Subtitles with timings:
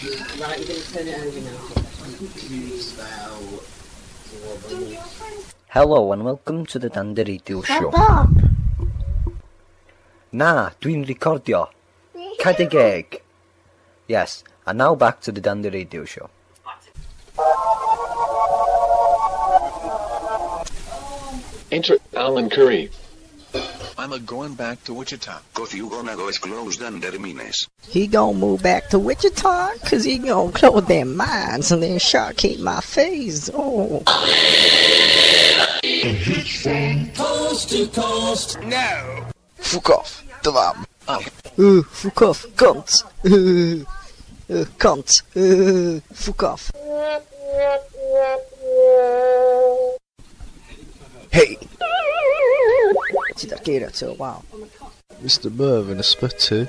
[0.00, 1.58] Right, you're going to turn it over now.
[5.68, 7.90] Hello and welcome to the Dander Radio Show.
[10.32, 11.68] Na, dwi'n recordio.
[12.38, 13.04] Cad y.
[14.08, 16.30] Yes, and now back to the Dander Radio Show.
[21.70, 22.88] Enter Alan Curry.
[24.00, 25.42] I'm a going back to Wichita.
[25.52, 27.68] Cause you gonna go as close under minutes.
[27.82, 32.38] He gonna move back to Wichita, cause he gonna close their mines and then shark
[32.38, 33.50] keep my face.
[33.52, 34.02] Oh.
[37.14, 38.58] Coast to coast.
[38.62, 39.26] No.
[39.56, 40.24] Fuck off.
[40.42, 40.86] Dwam.
[41.06, 43.04] Uh, fuck off, cunt.
[43.22, 43.84] Uh,
[44.50, 45.10] uh, cunt.
[45.36, 46.72] Uh, fuck off.
[51.30, 51.58] Hey,
[53.36, 54.42] Ti da geiriau to, wow.
[55.22, 56.66] Mr Mervyn Ysbyty.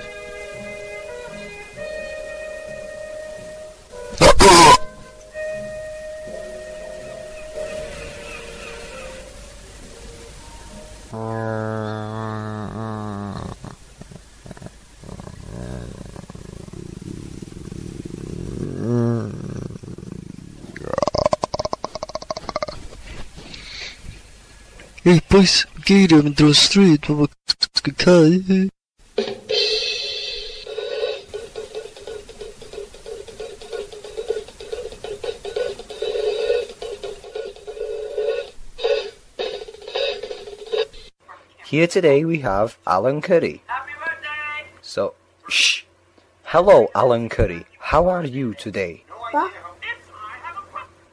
[11.11, 12.00] Hey uh, boys,
[25.83, 28.69] geiriau mynd drwy'r stryd, mae fod cael.
[41.71, 43.63] Here today we have Alan Curry.
[44.81, 45.13] So,
[45.49, 45.83] shh.
[46.43, 47.65] Hello, Alan Curry.
[47.79, 49.03] How are you today?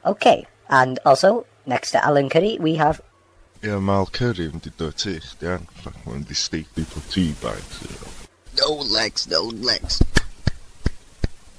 [0.04, 3.00] Okay, and also next to Alan Curry we have
[3.60, 5.64] Ie, yeah, Mal Curry yn di dod ti, chdi, an.
[5.82, 7.80] Fuck, mae'n di steak di po ti bags.
[8.54, 9.98] No legs, no legs.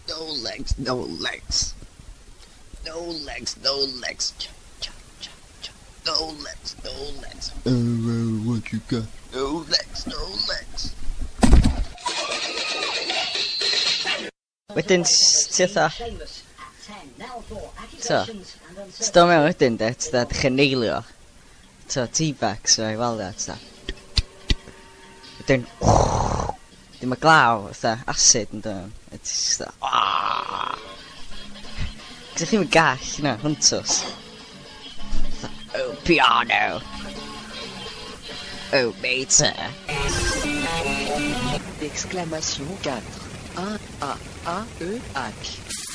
[0.08, 1.74] No legs, no legs.
[2.86, 4.32] No legs, no legs.
[4.40, 4.48] Cha,
[4.80, 5.76] cha, cha, cha.
[6.08, 7.52] No legs, no legs.
[7.68, 9.04] Oh, uh, what you got?
[9.36, 10.96] No legs, no legs.
[14.72, 15.92] Wedyn, ti otha?
[18.00, 18.24] So,
[18.88, 21.04] sto mewn wedyn, de, ti da, chi'n eilio.
[21.90, 23.56] So, T-Bex o'i weld e,
[25.40, 25.64] Wedyn,
[27.00, 28.54] dim y glaw, fatha, acid ah.
[28.54, 28.92] yn dod.
[29.18, 30.78] It's ti just, aaaah.
[32.36, 33.96] Cys chi'n gall, na, hwntws.
[35.82, 36.78] Oh, piano.
[38.78, 39.50] Oh, beta.
[41.82, 43.02] Exclamation 4.
[43.58, 43.68] A,
[44.06, 44.14] A,
[44.46, 45.89] A, E, H.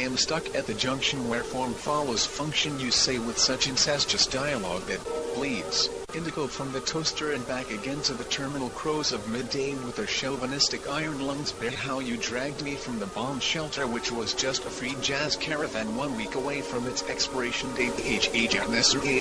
[0.00, 4.82] am stuck at the junction where form follows function you say with such incestuous dialogue
[4.86, 5.00] that
[5.34, 5.88] bleeds.
[6.14, 10.06] Indigo from the toaster and back again to the terminal crows of midday with their
[10.06, 14.64] chauvinistic iron lungs bear how you dragged me from the bomb shelter which was just
[14.64, 18.60] a free jazz caravan one week away from its expiration date HH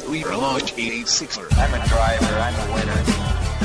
[0.09, 1.47] we launched 886er.
[1.57, 2.25] I'm a driver.
[2.25, 3.03] I'm a winner.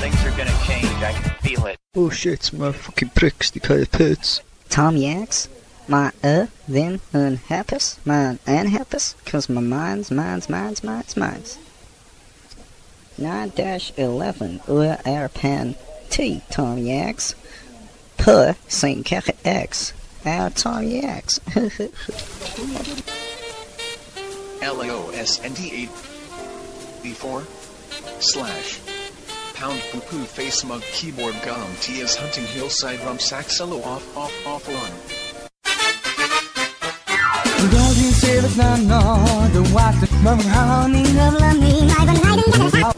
[0.00, 1.02] Things are gonna change.
[1.02, 1.78] I can feel it.
[1.94, 4.40] Oh shit, mae fucking pricks di cael eu pits.
[4.68, 5.48] Tom Yanks,
[5.88, 11.58] my uh, then unhappus, mine unhappus, cause my mind's, mine's, mine's, mine's, mine's.
[13.18, 15.76] 9-11, ur er pen
[16.10, 17.34] T, Tom Yanks.
[18.16, 19.04] Per, St.
[19.04, 19.92] Keket X,
[20.24, 21.38] our Tom Yanks.
[24.60, 25.88] LAOSND8
[27.02, 27.44] B4
[28.22, 28.80] slash
[29.54, 34.16] pound poo poo face mug keyboard gum T is hunting hillside rum sack solo off
[34.16, 35.23] off off run.
[37.70, 39.00] Don't you say it's not no,
[39.52, 42.72] the watch the mother honey, love, love me, hiding in the house.
[42.72, 42.93] Come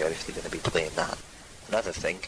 [0.00, 1.18] if they're going to be playing that.
[1.68, 2.18] Another thing,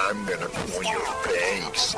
[0.00, 1.96] I'm gonna Get your face.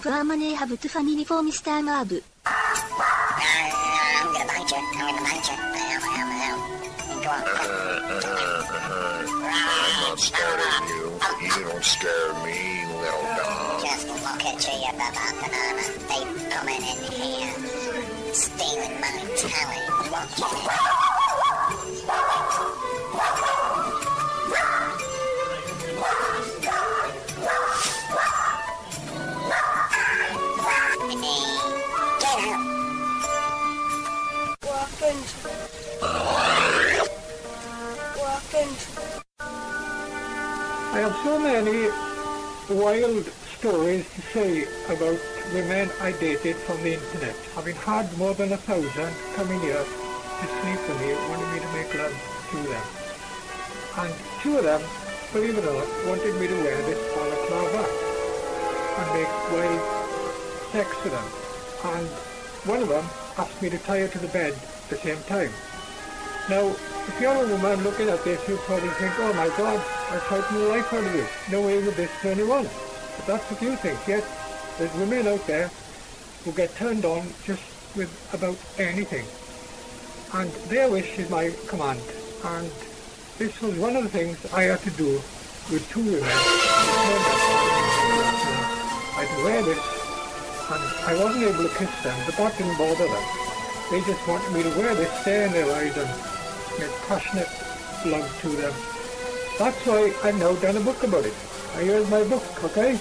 [0.00, 1.84] Pramane have to family for Mr.
[1.84, 2.10] Marv.
[4.16, 4.32] I'm
[10.00, 10.18] not
[10.88, 11.04] you.
[11.42, 13.82] You don't scare me, little dog.
[13.84, 14.92] Just look at you, you
[15.36, 15.84] banana.
[16.08, 17.54] They coming in here,
[18.32, 20.89] stealing my telly.
[41.24, 41.88] So many
[42.70, 43.26] wild
[43.58, 45.20] stories to say about
[45.52, 47.36] women I dated from the internet.
[47.54, 51.72] Having had more than a thousand coming here to sleep with me, wanting me to
[51.76, 52.16] make love
[52.50, 52.86] to them.
[53.98, 54.80] And two of them,
[55.32, 57.84] believe it or not, wanted me to wear this balaclava
[58.96, 59.82] and make wild
[60.72, 61.28] sex with them.
[61.92, 62.08] And
[62.64, 63.04] one of them
[63.36, 65.52] asked me to tie her to the bed at the same time.
[66.50, 70.18] Now, if you're a woman looking at this, you probably think, oh my God, I
[70.18, 71.24] frightened the life out of you.
[71.48, 72.64] No way would this you on.
[72.64, 74.00] But that's what you think.
[74.08, 74.24] Yet,
[74.76, 75.70] there's women out there
[76.44, 77.62] who get turned on just
[77.94, 79.24] with about anything.
[80.34, 82.00] And their wish is my command.
[82.42, 82.68] And
[83.38, 85.22] this was one of the things I had to do
[85.70, 86.34] with two women.
[89.14, 89.78] I'd wear this,
[90.66, 93.24] and I wasn't able to kiss them, but that didn't bother them.
[93.92, 96.39] They just wanted me to wear this, stare in their eyes, and
[96.80, 97.48] make passionate
[98.06, 98.72] love to them.
[99.58, 101.34] That's why I've now done a book about it.
[101.76, 102.98] Here's my book, okay?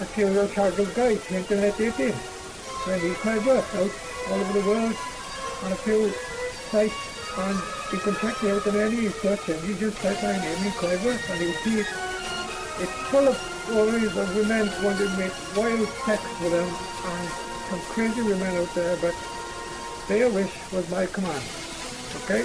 [0.00, 2.10] A serial child guide to Internet 18.
[2.10, 3.90] Where he's my work out
[4.28, 4.96] all over the world
[5.62, 6.10] on a few
[6.74, 6.98] sites
[7.38, 7.58] and
[7.92, 10.72] you can check me out on any search and you just type my name in
[10.74, 11.86] and you'll see it.
[12.82, 13.36] It's full of
[13.70, 17.28] stories of women wanting to make wild sex with them and
[17.70, 19.14] some crazy women out there but
[20.08, 21.42] their wish was my command.
[22.24, 22.44] Okay?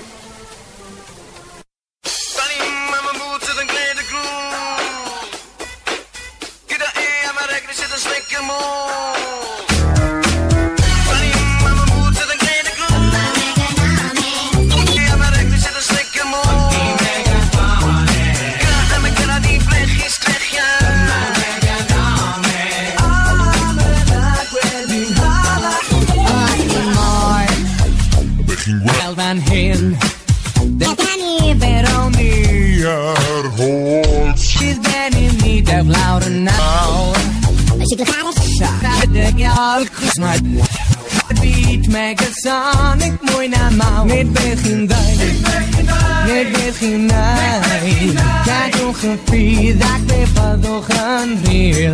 [41.87, 44.03] Beat Megasonic mooi naar mouw.
[44.03, 45.15] Niet begin wij
[46.25, 47.61] Niet begin wij
[48.45, 51.93] Kijk nog een vier Dat ik toch een riel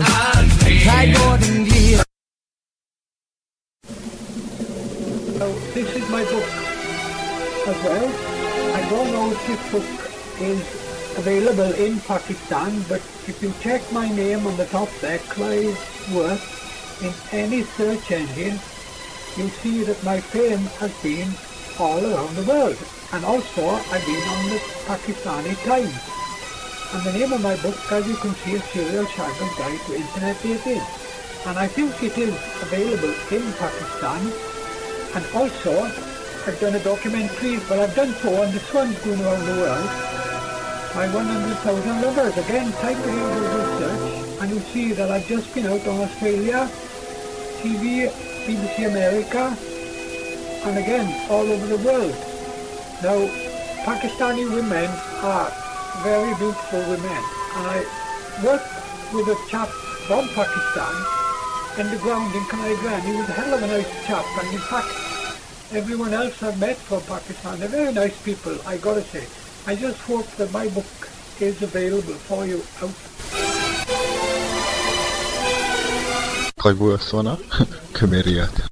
[0.64, 2.02] Hij wordt een lier
[5.38, 6.50] So this is my book
[7.68, 8.10] as well.
[8.76, 9.84] I don't know if this book
[10.40, 10.62] is
[11.18, 15.78] available in Pakistan, but if you check my name on the top there, Clive
[16.14, 18.60] Worth, in any search engine,
[19.38, 21.30] you'll see that my fame has been
[21.80, 22.78] all around the world.
[23.14, 26.02] And also, I've been on the Pakistani Times.
[26.94, 29.96] And the name of my book, as you can see, is Serial Sharper's Guide to
[29.96, 30.82] Internet Dating.
[31.46, 34.22] And I think it is available in Pakistan.
[35.16, 35.86] And also,
[36.46, 39.90] I've done a documentary, well I've done four, and this one's going around the world.
[40.96, 42.38] My 100,000 lovers.
[42.38, 46.70] Again, type in Google search, and you'll see that I've just been out on Australia,
[47.62, 48.12] TV,
[48.44, 49.56] BBC America,
[50.68, 52.16] and again, all over the world.
[53.02, 53.20] Now,
[53.84, 54.90] Pakistani women
[55.24, 55.52] are
[56.04, 57.24] very beautiful women,
[57.56, 57.86] I
[58.44, 59.70] worked with a chap
[60.08, 60.96] from Pakistan
[61.80, 64.54] in the ground in Canada, and he was a hell of a nice chap, and
[64.54, 64.92] in fact,
[65.72, 69.26] everyone else I've met from Pakistan, they're very nice people, I gotta say.
[69.66, 71.10] I just hope that my book
[71.40, 73.13] is available for you out
[76.64, 77.38] Glywais hwnna?
[77.98, 78.64] Cymeriad.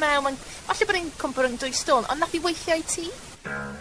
[0.00, 0.38] mewn, mae'n...
[0.66, 3.10] Falle bod e'n cwmpwr rhwng dwy stôn, ond nath i weithio i ti?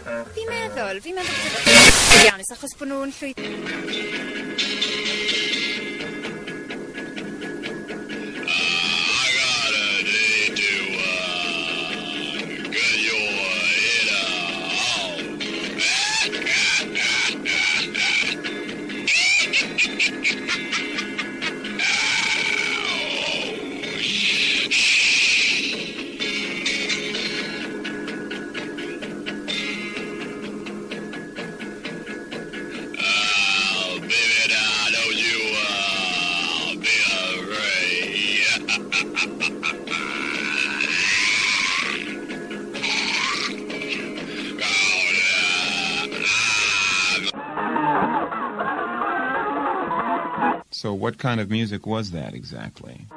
[0.08, 3.79] Fi'n meddwl, fi'n meddwl bod e'n iawn, achos bod nhw'n llwyth...
[51.10, 53.08] what kind of music was that exactly?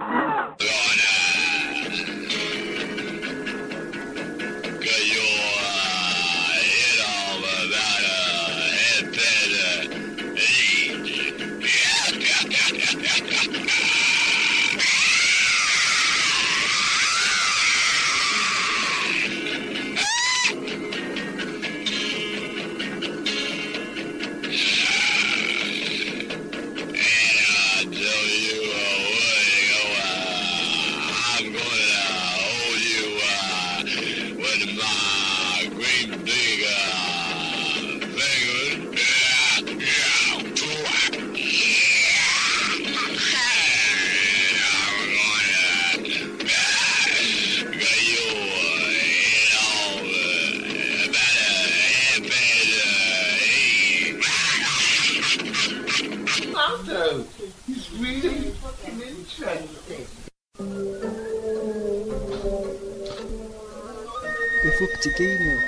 [65.03, 65.59] Yn ffwc ti geinio.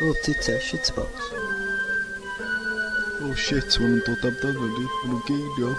[0.00, 1.12] O, tita, shitbox.
[3.22, 4.86] Oh shit, maen nhw'n dod amdano ni.
[5.04, 5.70] Maen nhw'n geinio.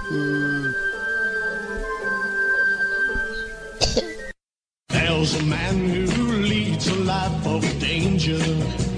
[4.96, 8.93] There's a man who leads a life of danger.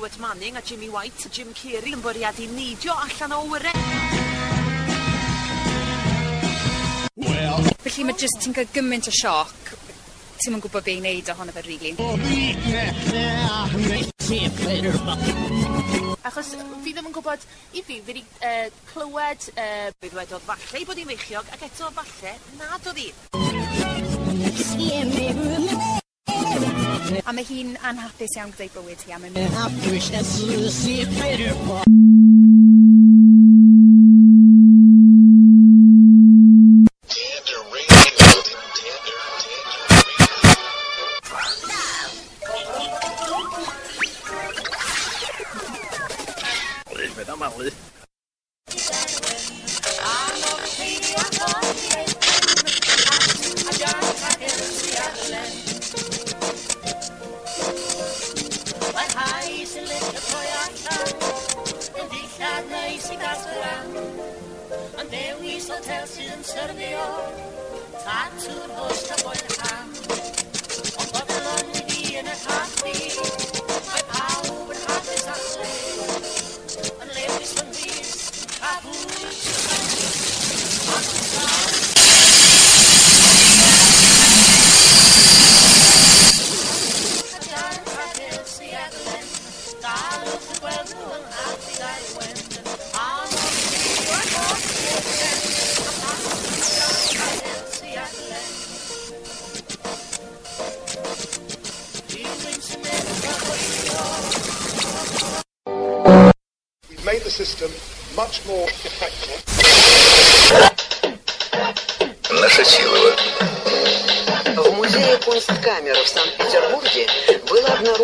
[0.00, 3.76] Stuart Manning a Jimmy White a Jim Carrey yn bwriadu neidio allan o wyren.
[7.20, 7.60] Well.
[7.84, 9.52] Felly mae jyst ti'n cael gymaint o sioc
[10.40, 11.92] ti'n yn gwybod be i wneud ohono fe, rili.
[16.30, 17.40] Achos fi ddim yn gwybod,
[17.76, 19.40] i fi, fi wedi uh, clywed...
[19.52, 23.12] Uh, fi ddweud falle bod hi'n feichiog ac eto falle nad oedd hi.
[27.10, 29.34] A mae hi'n anhapus iawn gyda'i bywyd hi a mae'n...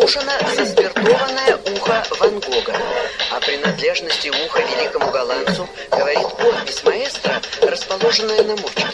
[0.07, 2.75] обнаружено заспиртованное ухо Ван Гога.
[3.31, 8.85] О принадлежности уха великому голландцу говорит подпись маэстро, расположенная на мочке.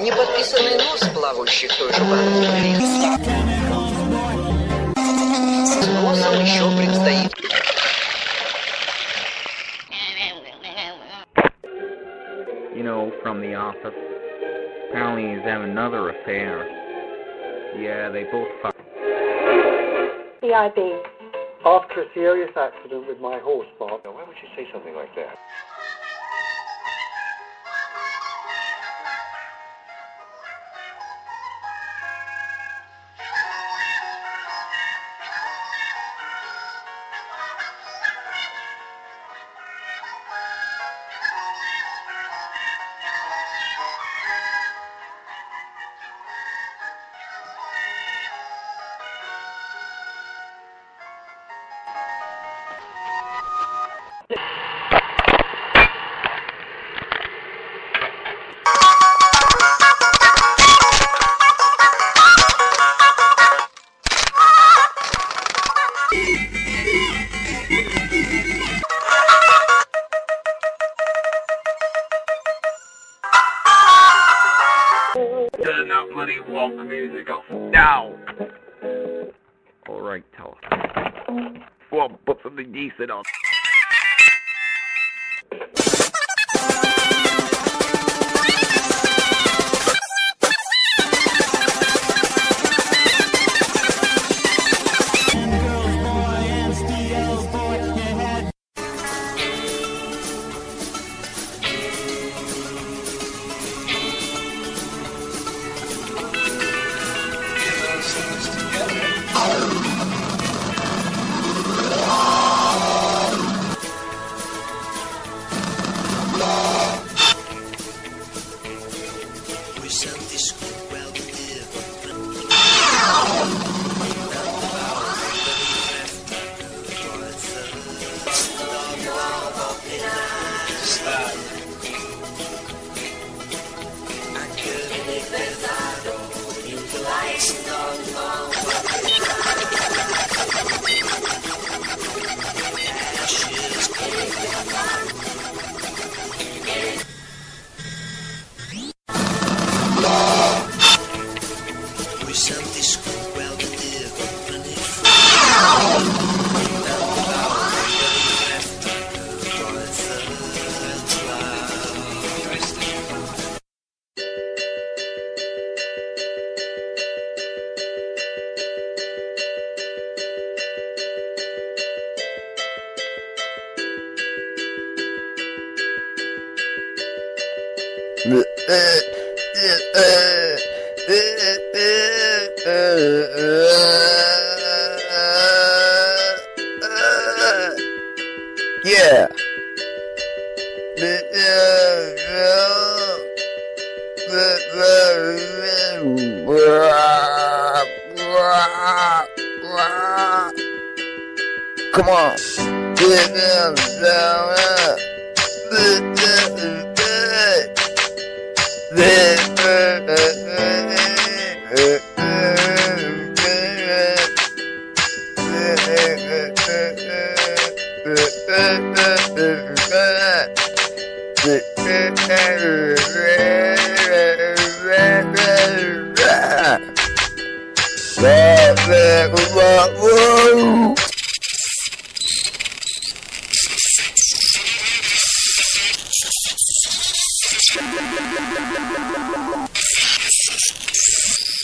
[0.00, 2.76] Неподписанный нос плавающих той же банки.
[5.64, 7.32] С носом еще предстоит
[12.74, 13.94] You know, from the office.
[14.88, 16.66] Apparently he's having another affair.
[17.78, 18.74] Yeah, they both fuck.
[20.52, 21.00] PIB.
[21.64, 24.00] After a serious accident with my horse, Bob.
[24.04, 25.38] Why would you say something like that?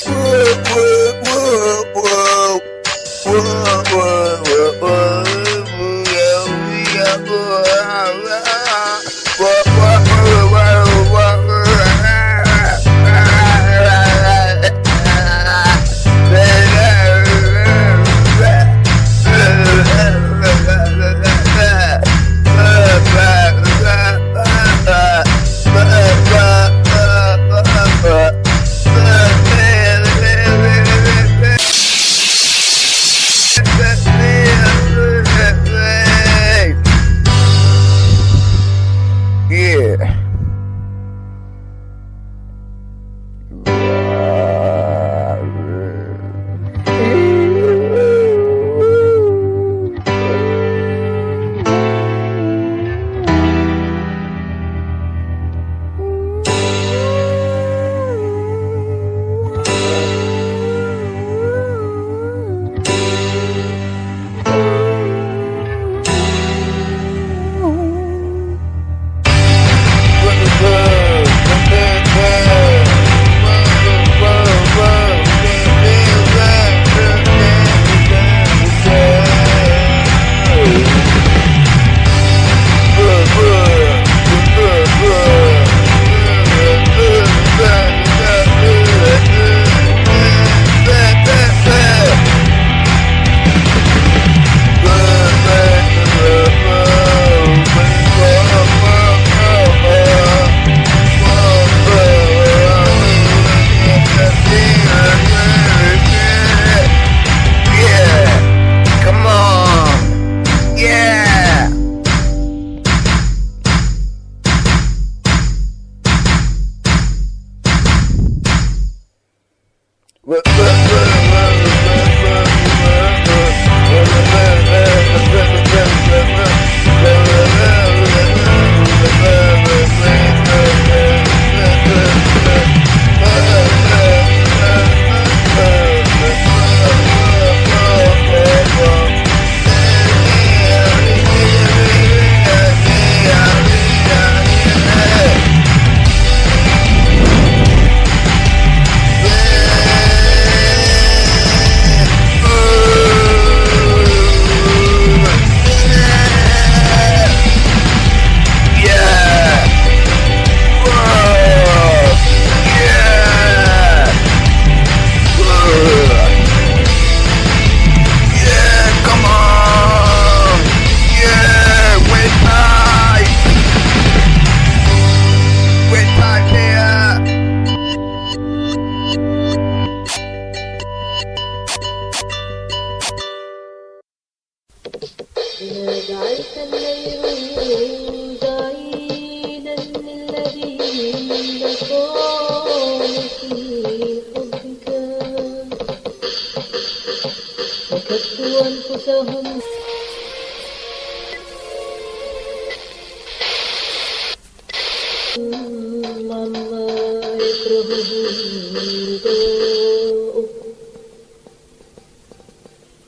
[0.06, 2.60] Whoa, whoa, whoa,
[3.26, 4.27] whoa, whoa.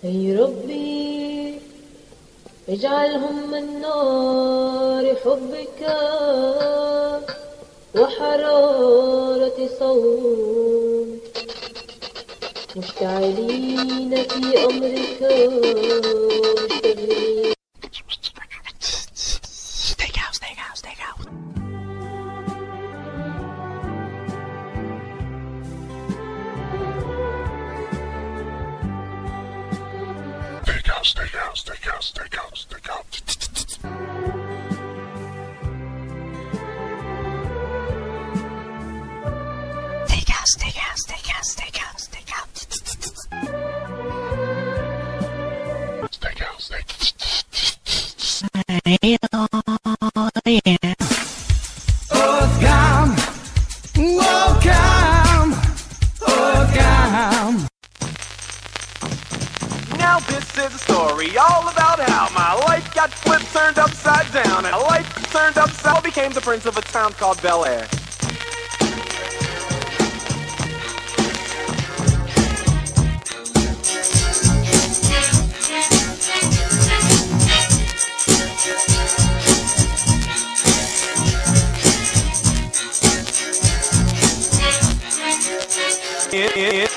[0.04, 1.54] أي ربي
[2.68, 5.80] اجعلهم من نار حبك
[7.94, 11.20] وحرارة صوتك
[12.76, 15.20] مشتعلين في أمرك
[16.64, 17.09] مشتغلين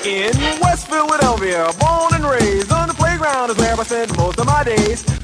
[0.04, 4.44] In, West Philadelphia, born and raised on the playground is where I spent most of
[4.44, 5.23] my days.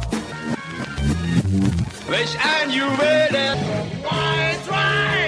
[2.11, 3.29] welch ein Juwel
[4.03, 5.20] White,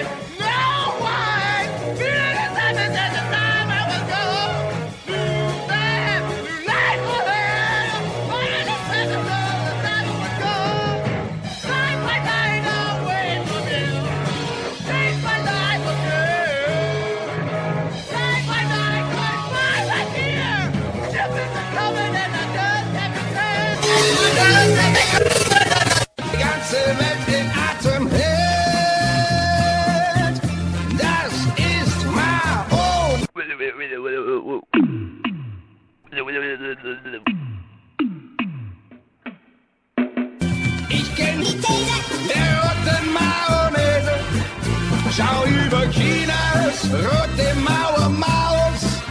[46.94, 49.02] rote Mauer Maus.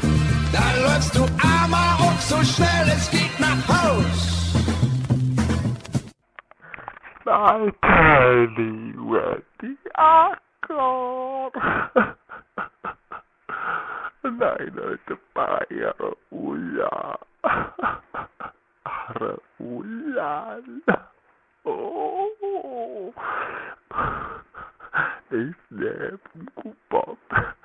[0.52, 4.34] Dann läufst du armer auch so schnell es geht nach Haus.
[7.26, 9.78] I tell thee where the.
[14.24, 15.96] Nein, heute Bayer
[16.32, 17.20] Ulla.
[18.84, 20.60] Are Ulla.
[21.66, 23.14] Oh.
[25.30, 26.20] Ich nehm
[26.56, 27.18] Coupon.
[27.30, 27.63] Den Coupon.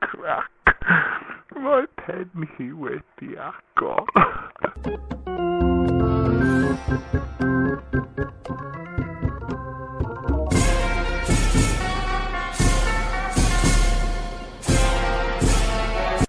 [0.00, 0.50] Crack.
[1.56, 4.08] My penny with the accord.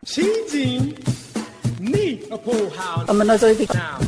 [0.05, 0.97] Cheating,
[1.79, 3.09] me a poor hound.
[3.09, 3.99] I'm another now.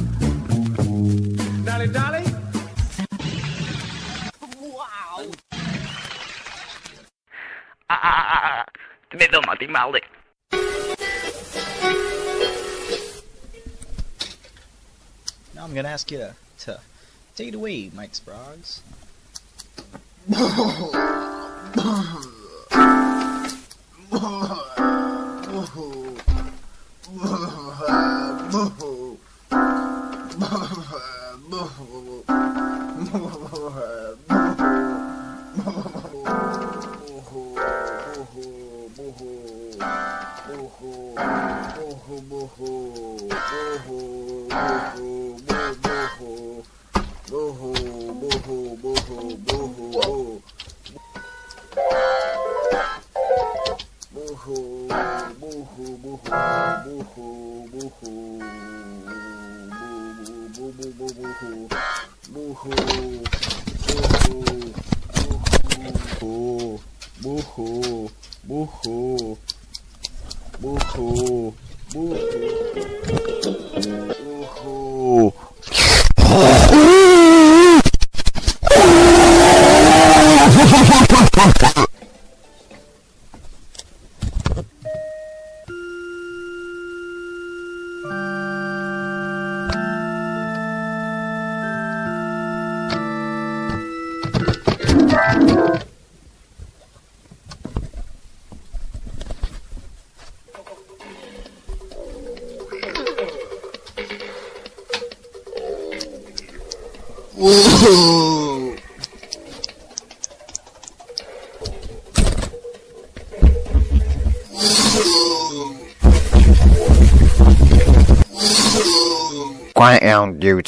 [1.63, 2.22] Dolly, Dolly.
[15.56, 16.79] Now I'm gonna ask you to, to
[17.36, 18.82] take it away, Mike Sprogs.
[62.63, 63.33] who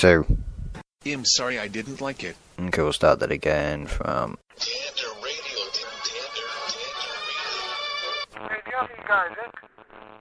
[0.06, 0.26] down,
[1.04, 1.14] you two.
[1.14, 2.36] I'm sorry I didn't like it.
[2.60, 4.38] Okay, we'll start that again from.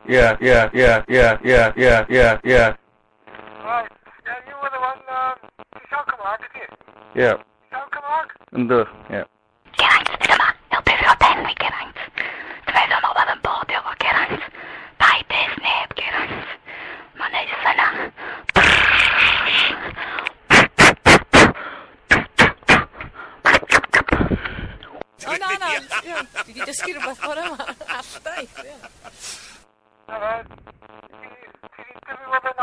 [0.07, 2.77] Yeah, yeah, yeah, yeah, yeah, yeah, yeah, yeah.
[3.65, 3.89] Right.
[4.27, 5.35] Yeah, you were the one, um,
[5.91, 7.23] Schalkemark, did you?
[7.23, 7.37] Yeah.
[7.73, 8.29] Schalkemark?
[8.53, 9.25] And the, yeah.
[25.55, 27.67] O na, na, ie, fi wedi dysgu rhywbeth o'r yma.
[27.99, 28.75] Alldaith, ie.
[30.09, 30.33] Na fe,
[31.77, 32.55] ti di dyfu fe?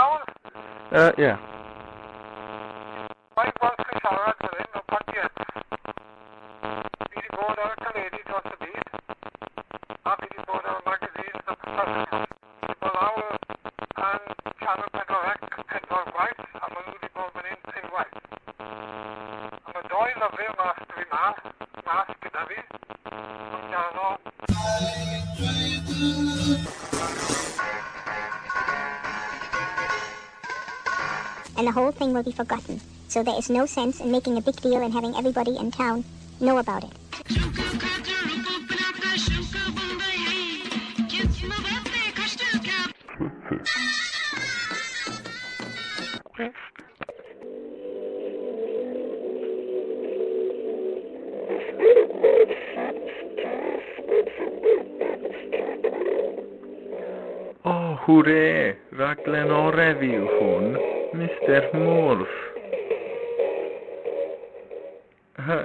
[0.91, 1.50] Uh, yeah.
[32.21, 32.79] Will be forgotten.
[33.07, 36.03] So there is no sense in making a big deal and having everybody in town
[36.39, 36.91] know about it.
[57.63, 62.29] Ah, Hwre, raglen o refi yw hwn, Mr Morf.
[65.43, 65.57] Ha,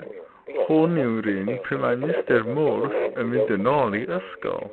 [0.67, 4.65] Hwn yw'r un pryd mae Mr Morf yn mynd yn ôl i ysgol.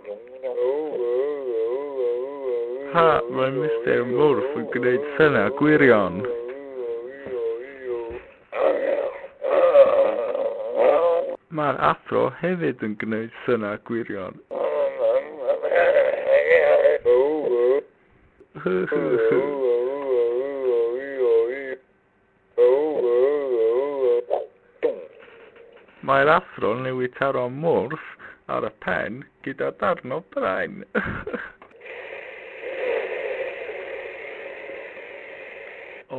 [2.95, 3.05] Ha,
[3.37, 6.23] mae Mr Morf yn gwneud syna gwirion.
[11.53, 14.41] Mae'r athro hefyd yn gwneud syna gwirion.
[18.63, 19.72] Hw hw hw.
[26.13, 28.09] Mae'r athro'n newid ar o mwrth
[28.55, 30.75] ar y pen gyda darn o brain.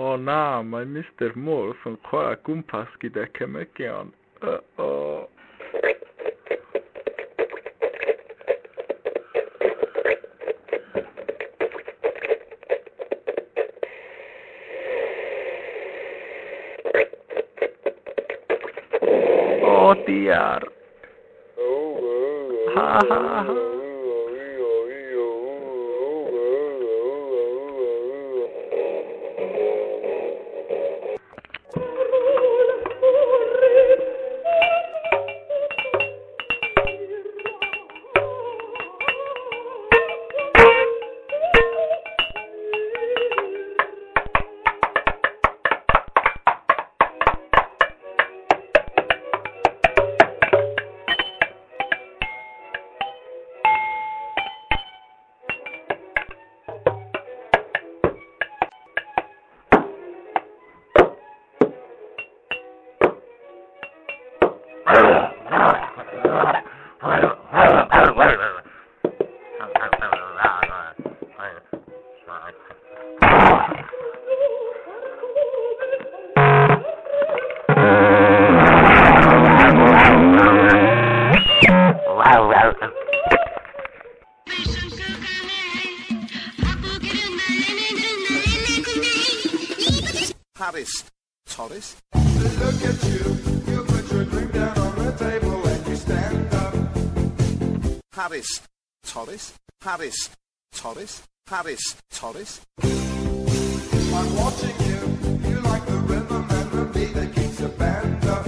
[0.06, 0.40] o na,
[0.72, 4.10] mae Mr Mwrth yn chwarae gwmpas gyda cymygion.
[99.84, 100.30] Paris,
[100.72, 102.62] Torres, Paris, Torres.
[102.82, 104.96] I'm watching you,
[105.46, 108.46] you like the rhythm and the beat that keeps the band up.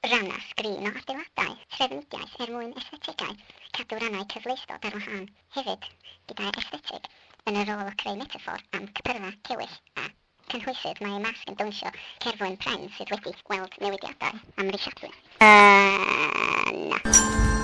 [0.00, 3.36] Ranna sgrin o adeiladau, trefnidiaeth er mwyn esthetigau,
[3.76, 5.28] cadw rannau cyfleustod ar wahân.
[5.58, 5.84] Hefyd,
[6.32, 7.10] gyda esthetig
[7.44, 10.08] yn y rôl o creu metafor am cypyrfa, cewyll a
[10.54, 11.92] cynhwysydd mae masg yn dawnsio
[12.24, 15.04] cerflun pren sydd wedi gweld newidiadau am Richard
[15.36, 17.55] Uh, na.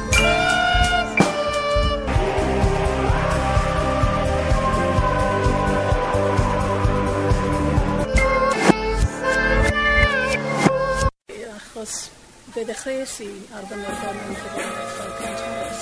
[11.83, 12.11] achos
[12.53, 15.81] fe ddechreuais i ar fy nerfon yn cyfrwys fel cantores.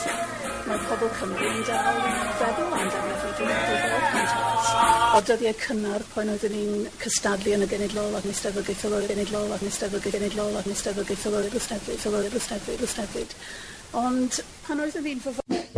[0.68, 4.70] Mae pobl Cymru yn dal yn feddwl amdano fi dwi'n meddwl fel cantores.
[5.16, 9.52] O dyddiau cynnar pan oeddwn i'n cystadlu yn y genedlol ac yn Eisteddfod Geithiolor, genedlol
[9.56, 13.38] ac yn Eisteddfod Genedlol ac yn Eisteddfod Geithiolor, Eisteddfod Geithiolor, Eisteddfod Eisteddfod.
[14.04, 15.68] Ond pan oeddwn i'n fyfyrwyr...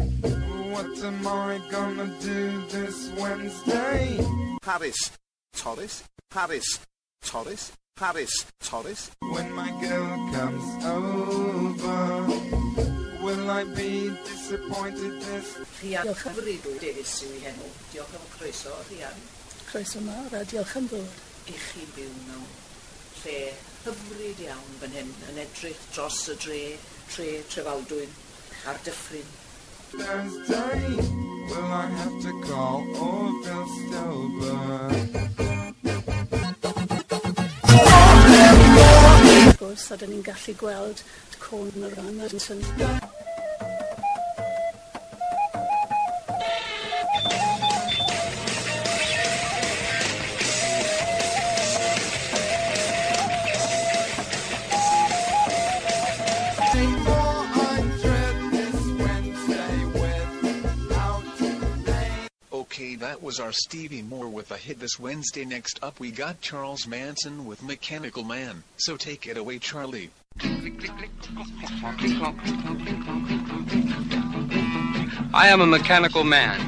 [0.72, 4.18] What am I gonna do this Wednesday?
[4.62, 5.10] Paris.
[5.56, 6.02] Torres.
[6.30, 6.78] Paris.
[7.22, 7.72] Torres.
[7.96, 9.10] Paris Torres.
[9.20, 12.26] When my girl comes over,
[13.22, 15.58] will I be disappointed this?
[15.80, 17.68] Rhian Diolch am rydw Cyfrifw Davies yw i heno.
[17.92, 19.18] Diolch am croeso, Rhian.
[19.68, 21.20] Croeso mawr, a diolch am ddod.
[21.46, 22.48] I chi byw mewn
[23.22, 23.38] lle
[23.84, 26.60] hyfryd iawn fan hyn yn edrych dros y dre,
[27.12, 28.18] tre trefaldwyn
[28.66, 29.30] a'r dyffryn.
[29.92, 35.61] Thursday, will I have to call or Bill Stober?
[39.62, 41.06] gwrs a dyn ni'n gallu gweld
[41.44, 43.21] côn y rhan yn syndod.
[63.32, 65.46] Was our Stevie Moore with a hit this Wednesday.
[65.46, 68.62] Next up, we got Charles Manson with Mechanical Man.
[68.76, 70.10] So take it away, Charlie.
[75.32, 76.60] I am a mechanical man.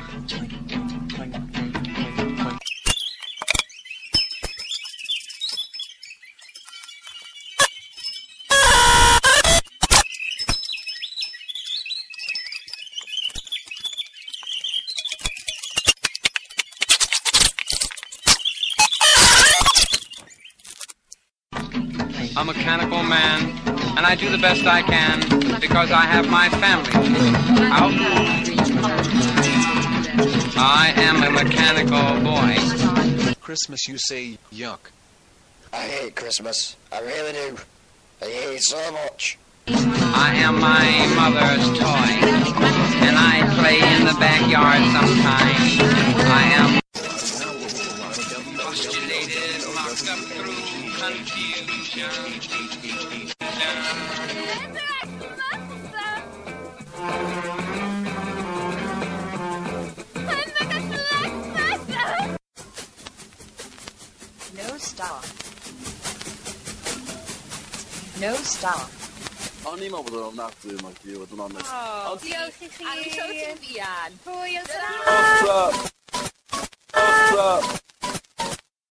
[22.36, 23.56] A mechanical man,
[23.96, 25.20] and I do the best I can
[25.60, 26.90] because I have my family.
[27.70, 27.94] Out.
[30.56, 33.34] I am a mechanical boy.
[33.40, 34.90] Christmas, you say, yuck.
[35.72, 36.76] I hate Christmas.
[36.92, 37.56] I really do.
[38.22, 39.38] I hate it so much.
[39.68, 42.10] I am my mother's toy,
[43.06, 45.80] and I play in the backyard sometimes.
[46.30, 46.83] I am
[51.94, 52.00] No
[64.78, 65.22] stop.
[68.18, 68.90] No stop.
[69.64, 71.70] O'n i'n meddwl bod o'n ofnadwy yma i fod yn onest.
[71.70, 72.82] O, diolch i chi.
[72.82, 74.18] A ni siarad ti'n fian.
[74.26, 74.66] Hwyl,
[75.14, 75.74] Off up!
[77.06, 77.83] Off up!